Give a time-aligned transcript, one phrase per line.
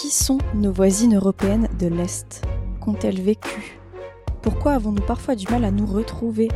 [0.00, 2.46] Qui sont nos voisines européennes de l'Est?
[2.80, 3.80] Qu'ont-elles vécu?
[4.42, 6.46] Pourquoi avons-nous parfois du mal à nous retrouver?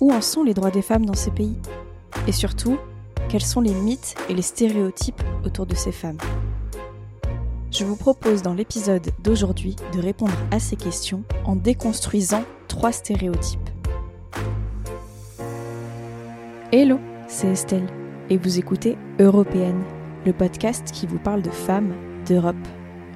[0.00, 1.56] Où en sont les droits des femmes dans ces pays?
[2.26, 2.76] Et surtout,
[3.28, 6.18] quels sont les mythes et les stéréotypes autour de ces femmes?
[7.70, 13.70] Je vous propose dans l'épisode d'aujourd'hui de répondre à ces questions en déconstruisant trois stéréotypes.
[16.72, 17.86] Hello, c'est Estelle
[18.30, 19.84] et vous écoutez Européenne,
[20.26, 21.94] le podcast qui vous parle de femmes
[22.28, 22.56] d'Europe.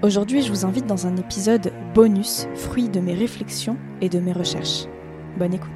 [0.03, 4.33] Aujourd'hui, je vous invite dans un épisode bonus, fruit de mes réflexions et de mes
[4.33, 4.87] recherches.
[5.39, 5.71] Bonne écoute.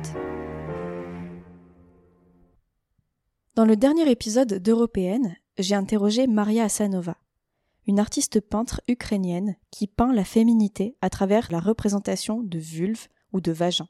[3.55, 7.19] Dans le dernier épisode d'Européenne, j'ai interrogé Maria Asanova,
[7.87, 13.43] une artiste peintre ukrainienne qui peint la féminité à travers la représentation de vulve ou
[13.43, 13.89] de vagin.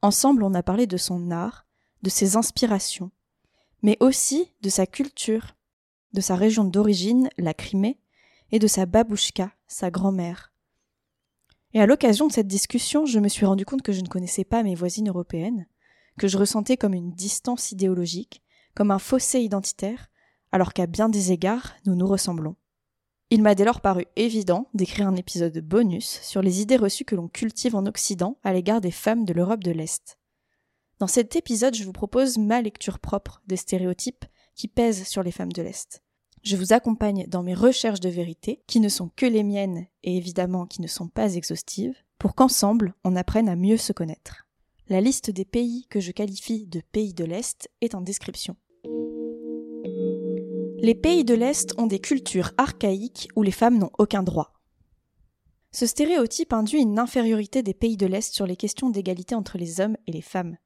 [0.00, 1.66] Ensemble, on a parlé de son art,
[2.02, 3.10] de ses inspirations,
[3.82, 5.54] mais aussi de sa culture,
[6.14, 7.98] de sa région d'origine, la Crimée,
[8.50, 10.52] et de sa babouchka, sa grand-mère.
[11.74, 14.44] Et à l'occasion de cette discussion, je me suis rendu compte que je ne connaissais
[14.44, 15.66] pas mes voisines européennes,
[16.18, 18.42] que je ressentais comme une distance idéologique,
[18.74, 20.08] comme un fossé identitaire,
[20.52, 22.56] alors qu'à bien des égards, nous nous ressemblons.
[23.30, 27.14] Il m'a dès lors paru évident d'écrire un épisode bonus sur les idées reçues que
[27.14, 30.18] l'on cultive en Occident à l'égard des femmes de l'Europe de l'Est.
[30.98, 35.30] Dans cet épisode, je vous propose ma lecture propre des stéréotypes qui pèsent sur les
[35.30, 36.02] femmes de l'Est.
[36.42, 40.16] Je vous accompagne dans mes recherches de vérité, qui ne sont que les miennes et
[40.16, 44.46] évidemment qui ne sont pas exhaustives, pour qu'ensemble on apprenne à mieux se connaître.
[44.88, 48.56] La liste des pays que je qualifie de pays de l'Est est en description.
[50.80, 54.54] Les pays de l'Est ont des cultures archaïques où les femmes n'ont aucun droit.
[55.72, 59.80] Ce stéréotype induit une infériorité des pays de l'Est sur les questions d'égalité entre les
[59.80, 60.56] hommes et les femmes.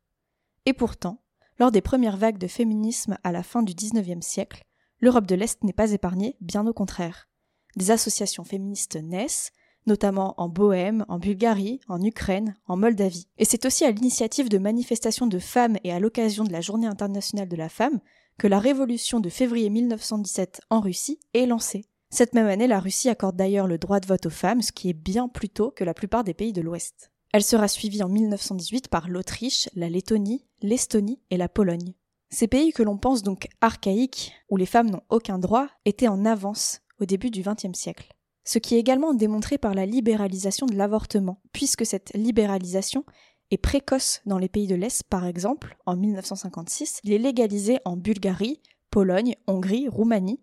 [0.67, 1.23] Et pourtant,
[1.59, 4.63] lors des premières vagues de féminisme à la fin du XIXe siècle,
[5.03, 7.29] l'Europe de l'Est n'est pas épargnée, bien au contraire.
[7.77, 9.51] Des associations féministes naissent,
[9.87, 13.27] notamment en Bohême, en Bulgarie, en Ukraine, en Moldavie.
[13.37, 16.87] Et c'est aussi à l'initiative de manifestations de femmes et à l'occasion de la Journée
[16.87, 18.01] internationale de la femme
[18.39, 21.85] que la révolution de février 1917 en Russie est lancée.
[22.11, 24.89] Cette même année, la Russie accorde d'ailleurs le droit de vote aux femmes, ce qui
[24.89, 27.11] est bien plus tôt que la plupart des pays de l'Ouest.
[27.33, 31.95] Elle sera suivie en 1918 par l'Autriche, la Lettonie, l'Estonie et la Pologne.
[32.33, 36.25] Ces pays que l'on pense donc archaïques, où les femmes n'ont aucun droit, étaient en
[36.25, 38.09] avance au début du XXe siècle.
[38.43, 43.05] Ce qui est également démontré par la libéralisation de l'avortement, puisque cette libéralisation
[43.51, 47.99] est précoce dans les pays de l'Est, par exemple, en 1956, il est légalisé en
[47.99, 50.41] Bulgarie, Pologne, Hongrie, Roumanie,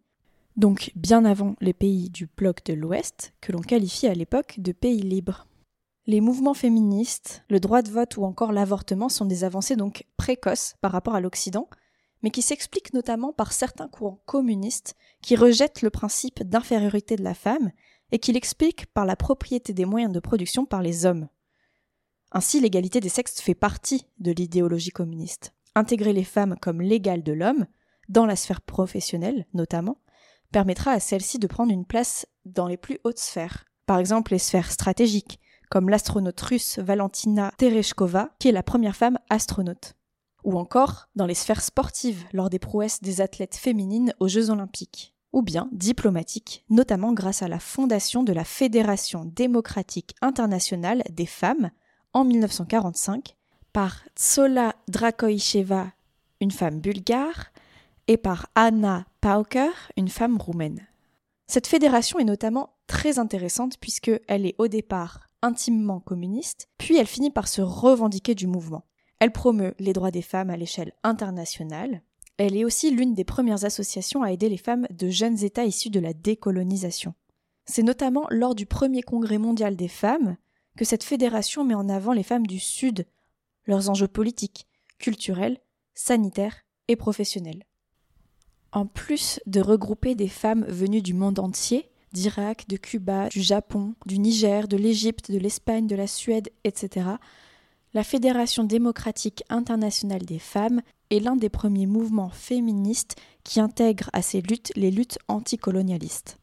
[0.58, 4.74] donc bien avant les pays du bloc de l'Ouest, que l'on qualifie à l'époque de
[4.74, 5.48] pays libres.
[6.10, 10.74] Les mouvements féministes, le droit de vote ou encore l'avortement sont des avancées donc précoces
[10.82, 11.70] par rapport à l'Occident,
[12.24, 17.36] mais qui s'expliquent notamment par certains courants communistes qui rejettent le principe d'infériorité de la
[17.36, 17.72] femme
[18.12, 21.28] et qui l'expliquent par la propriété des moyens de production par les hommes.
[22.32, 25.54] Ainsi, l'égalité des sexes fait partie de l'idéologie communiste.
[25.76, 27.68] Intégrer les femmes comme l'égale de l'homme,
[28.08, 30.02] dans la sphère professionnelle notamment,
[30.52, 34.40] permettra à celle-ci de prendre une place dans les plus hautes sphères, par exemple les
[34.40, 39.96] sphères stratégiques, comme l'astronaute russe Valentina Tereshkova, qui est la première femme astronaute.
[40.44, 45.14] Ou encore dans les sphères sportives, lors des prouesses des athlètes féminines aux Jeux olympiques.
[45.32, 51.70] Ou bien diplomatiques, notamment grâce à la fondation de la Fédération démocratique internationale des femmes
[52.14, 53.36] en 1945
[53.72, 55.92] par Tsola Drakoïcheva,
[56.42, 57.52] une femme bulgare,
[58.08, 60.88] et par Anna Pauker, une femme roumaine.
[61.46, 67.32] Cette fédération est notamment très intéressante puisqu'elle est au départ intimement communiste, puis elle finit
[67.32, 68.86] par se revendiquer du mouvement.
[69.20, 72.02] Elle promeut les droits des femmes à l'échelle internationale.
[72.38, 75.90] Elle est aussi l'une des premières associations à aider les femmes de jeunes États issus
[75.90, 77.14] de la décolonisation.
[77.66, 80.38] C'est notamment lors du premier congrès mondial des femmes
[80.78, 83.06] que cette fédération met en avant les femmes du Sud,
[83.66, 84.68] leurs enjeux politiques,
[84.98, 85.60] culturels,
[85.94, 87.66] sanitaires et professionnels.
[88.72, 93.96] En plus de regrouper des femmes venues du monde entier, d'Irak, de Cuba, du Japon,
[94.06, 97.08] du Niger, de l'Égypte, de l'Espagne, de la Suède, etc.,
[97.94, 104.22] la Fédération démocratique internationale des femmes est l'un des premiers mouvements féministes qui intègre à
[104.22, 106.38] ses luttes les luttes anticolonialistes.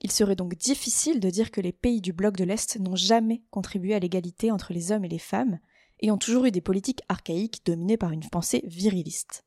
[0.00, 3.42] Il serait donc difficile de dire que les pays du bloc de l'Est n'ont jamais
[3.50, 5.58] contribué à l'égalité entre les hommes et les femmes,
[6.00, 9.44] et ont toujours eu des politiques archaïques dominées par une pensée viriliste.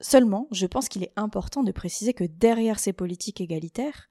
[0.00, 4.08] Seulement, je pense qu'il est important de préciser que derrière ces politiques égalitaires,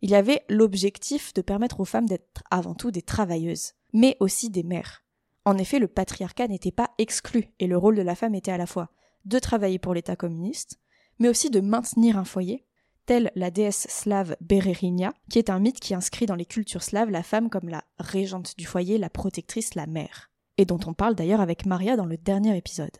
[0.00, 4.50] il y avait l'objectif de permettre aux femmes d'être avant tout des travailleuses, mais aussi
[4.50, 5.02] des mères.
[5.44, 8.58] En effet, le patriarcat n'était pas exclu, et le rôle de la femme était à
[8.58, 8.90] la fois
[9.24, 10.78] de travailler pour l'État communiste,
[11.18, 12.66] mais aussi de maintenir un foyer,
[13.06, 17.10] telle la déesse slave Bererinia, qui est un mythe qui inscrit dans les cultures slaves
[17.10, 21.14] la femme comme la régente du foyer, la protectrice, la mère, et dont on parle
[21.14, 22.98] d'ailleurs avec Maria dans le dernier épisode.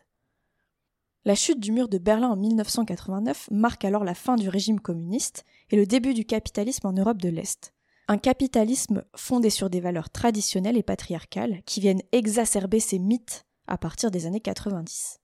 [1.25, 5.43] La chute du mur de Berlin en 1989 marque alors la fin du régime communiste
[5.69, 7.73] et le début du capitalisme en Europe de l'Est.
[8.07, 13.77] Un capitalisme fondé sur des valeurs traditionnelles et patriarcales qui viennent exacerber ces mythes à
[13.77, 15.19] partir des années 90.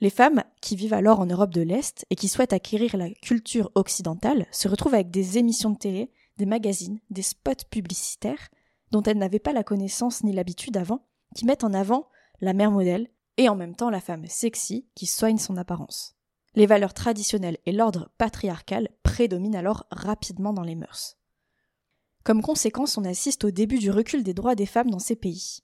[0.00, 3.72] Les femmes qui vivent alors en Europe de l'Est et qui souhaitent acquérir la culture
[3.74, 8.48] occidentale se retrouvent avec des émissions de télé, des magazines, des spots publicitaires
[8.92, 11.04] dont elles n'avaient pas la connaissance ni l'habitude avant,
[11.34, 12.08] qui mettent en avant
[12.40, 13.08] la mère modèle,
[13.40, 16.14] et en même temps la femme sexy qui soigne son apparence.
[16.54, 21.16] Les valeurs traditionnelles et l'ordre patriarcal prédominent alors rapidement dans les mœurs.
[22.22, 25.60] Comme conséquence, on assiste au début du recul des droits des femmes dans ces pays.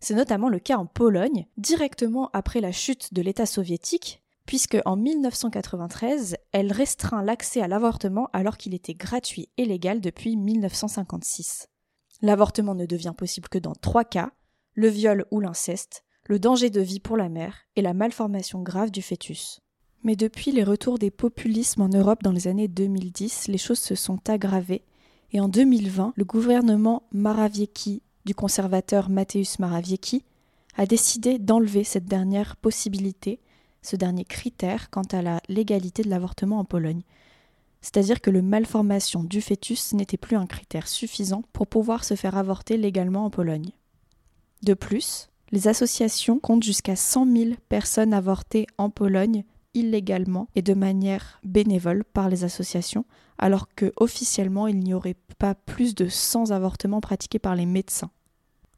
[0.00, 4.96] C'est notamment le cas en Pologne, directement après la chute de l'État soviétique, puisque en
[4.96, 11.68] 1993, elle restreint l'accès à l'avortement alors qu'il était gratuit et légal depuis 1956.
[12.20, 14.32] L'avortement ne devient possible que dans trois cas
[14.74, 18.90] le viol ou l'inceste, le danger de vie pour la mère et la malformation grave
[18.90, 19.60] du fœtus.
[20.04, 23.94] Mais depuis les retours des populismes en Europe dans les années 2010, les choses se
[23.94, 24.82] sont aggravées
[25.32, 30.24] et en 2020, le gouvernement Maraviecki du conservateur Mateusz Maraviecki
[30.76, 33.40] a décidé d'enlever cette dernière possibilité,
[33.82, 37.02] ce dernier critère quant à la légalité de l'avortement en Pologne.
[37.80, 42.36] C'est-à-dire que le malformation du fœtus n'était plus un critère suffisant pour pouvoir se faire
[42.36, 43.72] avorter légalement en Pologne.
[44.62, 49.44] De plus, les associations comptent jusqu'à 100 000 personnes avortées en Pologne
[49.74, 53.04] illégalement et de manière bénévole par les associations,
[53.38, 58.10] alors que officiellement il n'y aurait pas plus de 100 avortements pratiqués par les médecins.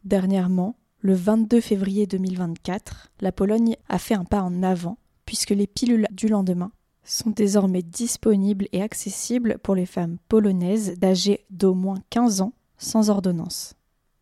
[0.05, 5.67] Dernièrement, le 22 février 2024, la Pologne a fait un pas en avant puisque les
[5.67, 6.73] pilules du lendemain
[7.05, 13.11] sont désormais disponibles et accessibles pour les femmes polonaises d'âge d'au moins 15 ans sans
[13.11, 13.75] ordonnance.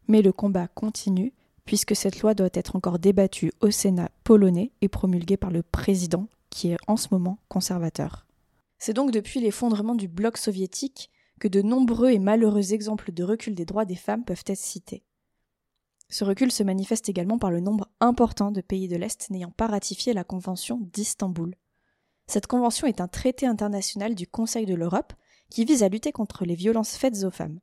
[0.08, 1.32] Mais le combat continue
[1.64, 6.29] puisque cette loi doit être encore débattue au Sénat polonais et promulguée par le président,
[6.50, 8.26] qui est en ce moment conservateur.
[8.79, 11.11] C'est donc depuis l'effondrement du bloc soviétique
[11.41, 15.05] que de nombreux et malheureux exemples de recul des droits des femmes peuvent être cités.
[16.09, 19.67] Ce recul se manifeste également par le nombre important de pays de l'Est n'ayant pas
[19.67, 21.55] ratifié la Convention d'Istanbul.
[22.26, 25.14] Cette convention est un traité international du Conseil de l'Europe
[25.49, 27.61] qui vise à lutter contre les violences faites aux femmes.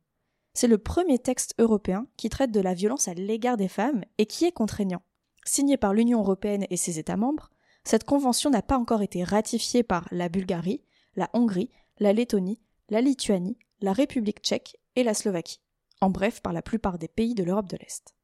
[0.52, 4.26] C'est le premier texte européen qui traite de la violence à l'égard des femmes et
[4.26, 5.02] qui est contraignant.
[5.44, 7.50] Signé par l'Union européenne et ses États membres,
[7.84, 10.82] cette convention n'a pas encore été ratifiée par la Bulgarie,
[11.16, 15.60] la Hongrie, la Lettonie, la Lituanie, la République tchèque et la Slovaquie,
[16.00, 18.14] en bref par la plupart des pays de l'Europe de l'Est.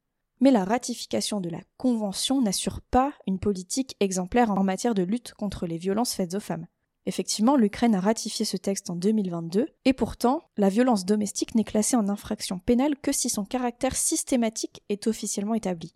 [0.41, 5.33] Mais la ratification de la Convention n'assure pas une politique exemplaire en matière de lutte
[5.35, 6.67] contre les violences faites aux femmes.
[7.07, 11.97] Effectivement, l'Ukraine a ratifié ce texte en 2022, et pourtant, la violence domestique n'est classée
[11.97, 15.95] en infraction pénale que si son caractère systématique est officiellement établi.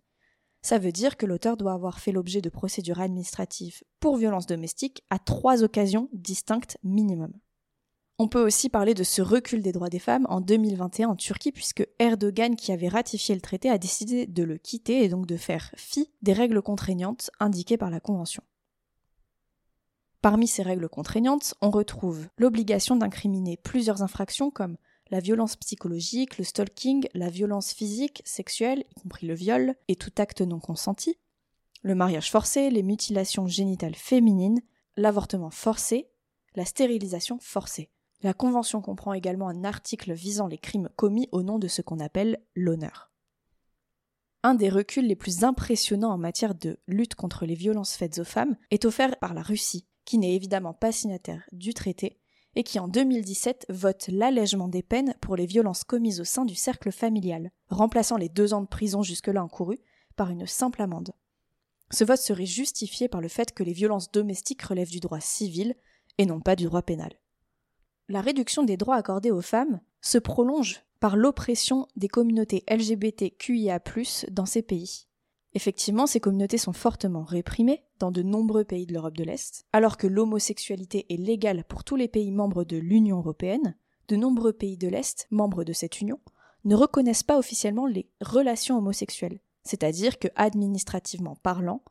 [0.61, 5.03] Ça veut dire que l'auteur doit avoir fait l'objet de procédures administratives pour violence domestique
[5.09, 7.33] à trois occasions distinctes minimum.
[8.19, 11.51] On peut aussi parler de ce recul des droits des femmes en 2021 en Turquie
[11.51, 15.37] puisque Erdogan qui avait ratifié le traité a décidé de le quitter et donc de
[15.37, 18.43] faire fi des règles contraignantes indiquées par la Convention.
[20.21, 24.77] Parmi ces règles contraignantes, on retrouve l'obligation d'incriminer plusieurs infractions comme
[25.09, 30.11] la violence psychologique, le stalking, la violence physique, sexuelle, y compris le viol et tout
[30.17, 31.17] acte non consenti,
[31.81, 34.61] le mariage forcé, les mutilations génitales féminines,
[34.95, 36.11] l'avortement forcé,
[36.55, 37.89] la stérilisation forcée.
[38.21, 41.99] La Convention comprend également un article visant les crimes commis au nom de ce qu'on
[41.99, 43.11] appelle l'honneur.
[44.43, 48.23] Un des reculs les plus impressionnants en matière de lutte contre les violences faites aux
[48.23, 52.19] femmes est offert par la Russie, qui n'est évidemment pas signataire du traité,
[52.57, 56.53] et qui en 2017 vote l'allègement des peines pour les violences commises au sein du
[56.53, 59.79] cercle familial, remplaçant les deux ans de prison jusque-là encourus
[60.17, 61.13] par une simple amende.
[61.91, 65.75] Ce vote serait justifié par le fait que les violences domestiques relèvent du droit civil
[66.17, 67.13] et non pas du droit pénal.
[68.09, 73.79] La réduction des droits accordés aux femmes se prolonge par l'oppression des communautés LGBTQIA+
[74.29, 75.07] dans ces pays.
[75.53, 79.97] Effectivement, ces communautés sont fortement réprimées dans de nombreux pays de l'Europe de l'Est, alors
[79.97, 83.75] que l'homosexualité est légale pour tous les pays membres de l'Union européenne,
[84.07, 86.19] de nombreux pays de l'Est, membres de cette union,
[86.63, 91.83] ne reconnaissent pas officiellement les relations homosexuelles, c'est-à-dire que, administrativement parlant,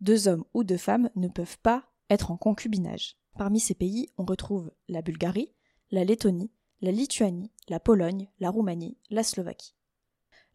[0.00, 3.16] deux hommes ou deux femmes ne peuvent pas être en concubinage.
[3.36, 5.52] Parmi ces pays, on retrouve la Bulgarie,
[5.90, 9.74] la Lettonie, la Lituanie, la Pologne, la Roumanie, la Slovaquie.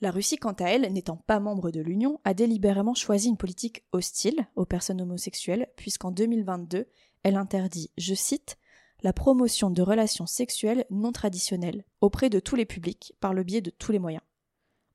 [0.03, 3.85] La Russie, quant à elle, n'étant pas membre de l'Union, a délibérément choisi une politique
[3.93, 6.87] hostile aux personnes homosexuelles, puisqu'en 2022,
[7.23, 8.57] elle interdit, je cite,
[9.01, 13.61] la promotion de relations sexuelles non traditionnelles auprès de tous les publics par le biais
[13.61, 14.23] de tous les moyens.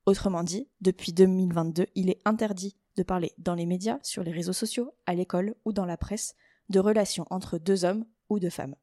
[0.05, 4.53] Autrement dit, depuis 2022, il est interdit de parler dans les médias, sur les réseaux
[4.53, 6.35] sociaux, à l'école ou dans la presse
[6.69, 8.75] de relations entre deux hommes ou deux femmes.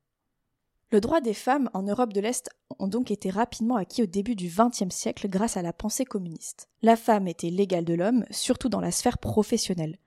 [0.92, 4.36] Le droit des femmes en Europe de l'Est ont donc été rapidement acquis au début
[4.36, 6.68] du XXe siècle grâce à la pensée communiste.
[6.80, 9.98] La femme était l'égale de l'homme, surtout dans la sphère professionnelle.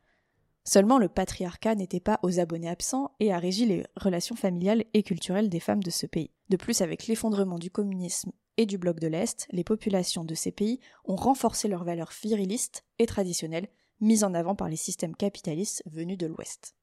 [0.64, 5.04] Seulement le patriarcat n'était pas aux abonnés absents et a régi les relations familiales et
[5.04, 6.32] culturelles des femmes de ce pays.
[6.48, 10.52] De plus, avec l'effondrement du communisme et du bloc de l'Est, les populations de ces
[10.52, 13.68] pays ont renforcé leurs valeurs virilistes et traditionnelles
[14.00, 16.76] mises en avant par les systèmes capitalistes venus de l'Ouest.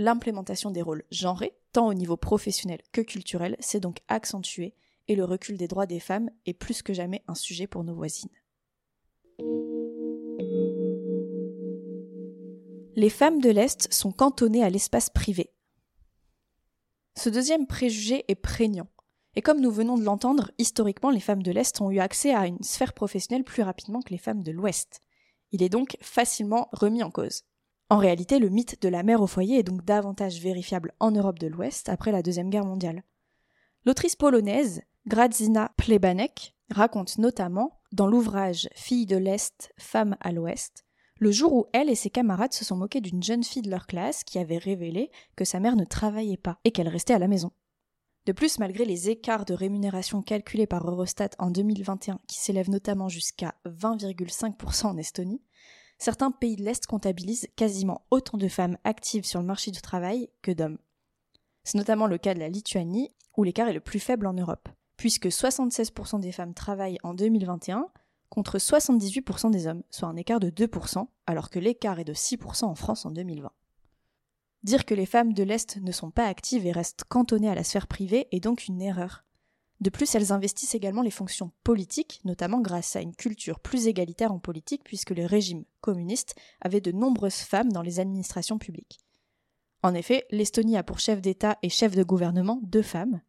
[0.00, 4.74] L'implémentation des rôles genrés, tant au niveau professionnel que culturel, s'est donc accentuée
[5.08, 7.94] et le recul des droits des femmes est plus que jamais un sujet pour nos
[7.94, 8.30] voisines.
[12.96, 15.52] Les femmes de l'Est sont cantonnées à l'espace privé.
[17.14, 18.88] Ce deuxième préjugé est prégnant.
[19.36, 22.46] Et comme nous venons de l'entendre, historiquement, les femmes de l'Est ont eu accès à
[22.46, 25.02] une sphère professionnelle plus rapidement que les femmes de l'Ouest.
[25.52, 27.44] Il est donc facilement remis en cause.
[27.92, 31.40] En réalité, le mythe de la mère au foyer est donc davantage vérifiable en Europe
[31.40, 33.02] de l'Ouest après la Deuxième Guerre mondiale.
[33.84, 40.84] L'autrice polonaise Gradzina Plebanek raconte notamment, dans l'ouvrage Fille de l'Est, femme à l'Ouest,
[41.18, 43.88] le jour où elle et ses camarades se sont moqués d'une jeune fille de leur
[43.88, 47.28] classe qui avait révélé que sa mère ne travaillait pas et qu'elle restait à la
[47.28, 47.50] maison.
[48.24, 53.08] De plus, malgré les écarts de rémunération calculés par Eurostat en 2021 qui s'élèvent notamment
[53.08, 55.42] jusqu'à 20,5% en Estonie,
[56.00, 60.28] certains pays de l'Est comptabilisent quasiment autant de femmes actives sur le marché du travail
[60.42, 60.78] que d'hommes.
[61.62, 64.68] C'est notamment le cas de la Lituanie, où l'écart est le plus faible en Europe,
[64.96, 67.86] puisque 76% des femmes travaillent en 2021
[68.30, 72.64] contre 78% des hommes, soit un écart de 2%, alors que l'écart est de 6%
[72.64, 73.52] en France en 2020.
[74.62, 77.64] Dire que les femmes de l'Est ne sont pas actives et restent cantonnées à la
[77.64, 79.24] sphère privée est donc une erreur.
[79.80, 84.32] De plus, elles investissent également les fonctions politiques, notamment grâce à une culture plus égalitaire
[84.32, 89.00] en politique, puisque le régime communiste avait de nombreuses femmes dans les administrations publiques.
[89.82, 93.22] En effet, l'Estonie a pour chef d'État et chef de gouvernement deux femmes.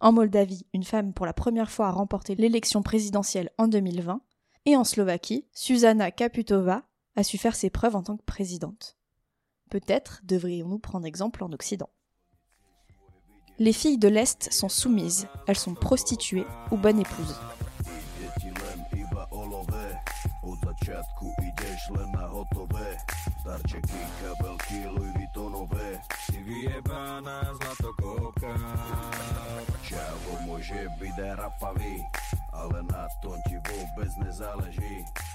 [0.00, 4.20] En Moldavie, une femme pour la première fois a remporté l'élection présidentielle en 2020.
[4.66, 6.84] Et en Slovaquie, Susanna Kaputova
[7.16, 8.98] a su faire ses preuves en tant que présidente.
[9.70, 11.88] Peut-être devrions-nous prendre exemple en Occident.
[13.60, 17.36] Les filles de l'Est sont soumises, elles sont prostituées ou bonnes épouses.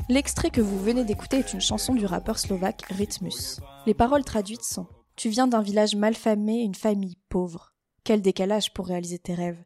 [0.10, 3.62] L'extrait que vous venez d'écouter est une chanson du rappeur slovaque Rythmus.
[3.86, 7.69] Les paroles traduites sont Tu viens d'un village malfamé, une famille pauvre.
[8.04, 9.64] Quel décalage pour réaliser tes rêves.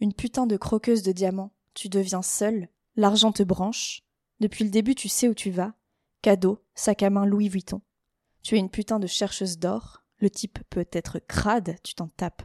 [0.00, 4.02] Une putain de croqueuse de diamants, tu deviens seule, l'argent te branche,
[4.40, 5.74] depuis le début tu sais où tu vas,
[6.22, 7.80] cadeau, sac à main Louis Vuitton.
[8.42, 12.42] Tu es une putain de chercheuse d'or, le type peut être crade, tu t'en tapes,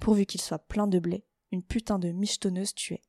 [0.00, 3.02] pourvu qu'il soit plein de blé, une putain de michetonneuse tu es.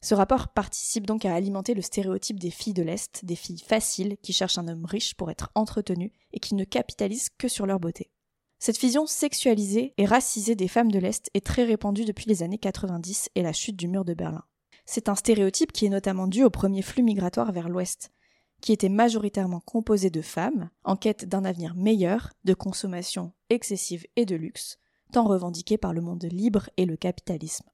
[0.00, 4.16] Ce rapport participe donc à alimenter le stéréotype des filles de l'Est, des filles faciles
[4.20, 7.78] qui cherchent un homme riche pour être entretenues et qui ne capitalisent que sur leur
[7.78, 8.10] beauté.
[8.64, 12.58] Cette vision sexualisée et racisée des femmes de l'Est est très répandue depuis les années
[12.58, 14.44] 90 et la chute du mur de Berlin.
[14.86, 18.12] C'est un stéréotype qui est notamment dû au premier flux migratoire vers l'Ouest,
[18.60, 24.26] qui était majoritairement composé de femmes en quête d'un avenir meilleur, de consommation excessive et
[24.26, 24.78] de luxe,
[25.10, 27.68] tant revendiqué par le monde libre et le capitalisme.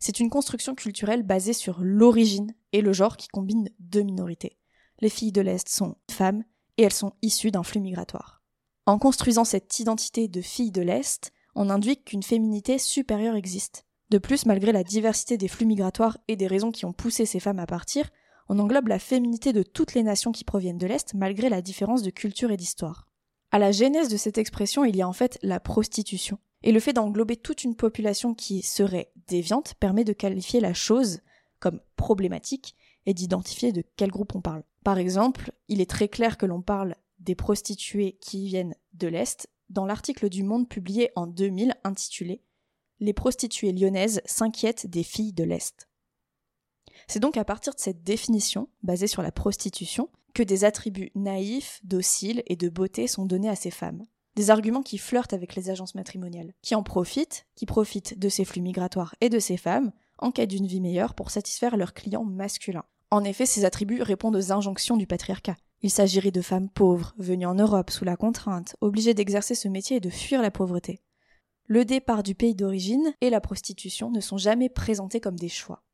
[0.00, 4.58] C'est une construction culturelle basée sur l'origine et le genre qui combine deux minorités.
[4.98, 6.42] Les filles de l'Est sont femmes
[6.78, 8.37] et elles sont issues d'un flux migratoire.
[8.88, 13.84] En construisant cette identité de fille de l'Est, on induit qu'une féminité supérieure existe.
[14.08, 17.38] De plus, malgré la diversité des flux migratoires et des raisons qui ont poussé ces
[17.38, 18.08] femmes à partir,
[18.48, 22.00] on englobe la féminité de toutes les nations qui proviennent de l'Est malgré la différence
[22.00, 23.06] de culture et d'histoire.
[23.50, 26.38] À la genèse de cette expression, il y a en fait la prostitution.
[26.62, 31.20] Et le fait d'englober toute une population qui serait déviante permet de qualifier la chose
[31.60, 34.64] comme problématique et d'identifier de quel groupe on parle.
[34.82, 39.48] Par exemple, il est très clair que l'on parle des prostituées qui viennent de l'Est
[39.70, 42.42] dans l'article du Monde publié en 2000 intitulé
[43.00, 45.88] Les prostituées lyonnaises s'inquiètent des filles de l'Est.
[47.06, 51.80] C'est donc à partir de cette définition, basée sur la prostitution, que des attributs naïfs,
[51.84, 54.04] dociles et de beauté sont donnés à ces femmes.
[54.36, 58.44] Des arguments qui flirtent avec les agences matrimoniales, qui en profitent, qui profitent de ces
[58.44, 62.24] flux migratoires et de ces femmes, en quête d'une vie meilleure pour satisfaire leurs clients
[62.24, 62.84] masculins.
[63.10, 65.56] En effet, ces attributs répondent aux injonctions du patriarcat.
[65.82, 69.98] Il s'agirait de femmes pauvres, venues en Europe sous la contrainte, obligées d'exercer ce métier
[69.98, 71.00] et de fuir la pauvreté.
[71.70, 75.84] le départ du pays d'origine et la prostitution ne sont jamais présentés comme des choix.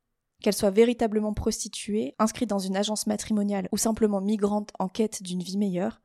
[0.41, 5.43] Qu'elle soit véritablement prostituée, inscrite dans une agence matrimoniale ou simplement migrante en quête d'une
[5.43, 6.01] vie meilleure,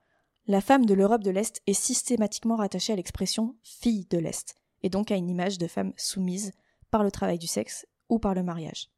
[0.46, 4.88] la femme de l'Europe de l'Est est systématiquement rattachée à l'expression fille de l'Est, et
[4.88, 6.52] donc à une image de femme soumise
[6.90, 8.90] par le travail du sexe ou par le mariage.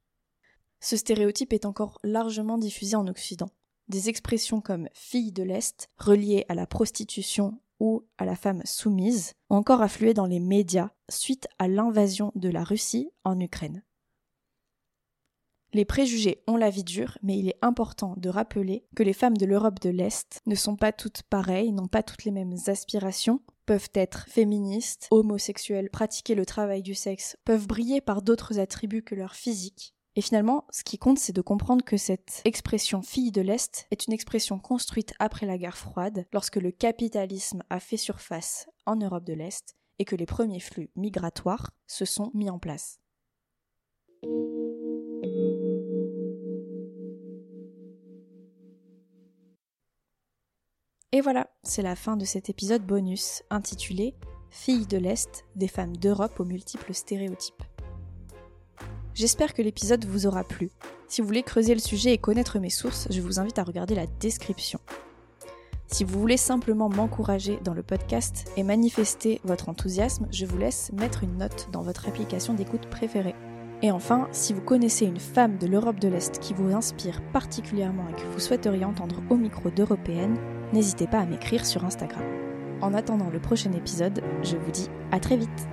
[0.81, 3.51] Ce stéréotype est encore largement diffusé en Occident.
[3.93, 9.35] Des expressions comme fille de l'Est, reliées à la prostitution ou à la femme soumise,
[9.51, 13.83] ont encore afflué dans les médias suite à l'invasion de la Russie en Ukraine.
[15.75, 19.37] Les préjugés ont la vie dure, mais il est important de rappeler que les femmes
[19.37, 23.43] de l'Europe de l'Est ne sont pas toutes pareilles, n'ont pas toutes les mêmes aspirations,
[23.67, 29.15] peuvent être féministes, homosexuelles, pratiquer le travail du sexe, peuvent briller par d'autres attributs que
[29.15, 29.95] leur physique.
[30.15, 34.07] Et finalement, ce qui compte, c'est de comprendre que cette expression fille de l'Est est
[34.07, 39.25] une expression construite après la guerre froide, lorsque le capitalisme a fait surface en Europe
[39.25, 42.99] de l'Est et que les premiers flux migratoires se sont mis en place.
[51.15, 54.15] Et voilà, c'est la fin de cet épisode bonus intitulé
[54.51, 57.63] Filles de l'Est, des femmes d'Europe aux multiples stéréotypes.
[59.15, 60.71] J'espère que l'épisode vous aura plu.
[61.07, 63.95] Si vous voulez creuser le sujet et connaître mes sources, je vous invite à regarder
[63.95, 64.81] la description.
[65.87, 70.91] Si vous voulez simplement m'encourager dans le podcast et manifester votre enthousiasme, je vous laisse
[70.95, 73.35] mettre une note dans votre application d'écoute préférée.
[73.83, 78.09] Et enfin, si vous connaissez une femme de l'Europe de l'Est qui vous inspire particulièrement
[78.09, 80.39] et que vous souhaiteriez entendre au micro d'Européenne,
[80.73, 82.25] n'hésitez pas à m'écrire sur Instagram.
[82.81, 85.69] En attendant le prochain épisode, je vous dis à très vite